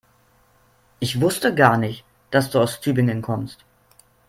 Ich 0.99 1.21
wusste 1.21 1.53
gar 1.53 1.77
nicht, 1.77 2.03
dass 2.31 2.49
du 2.49 2.59
aus 2.59 2.79
Tübingen 2.81 3.21
kommst 3.21 3.63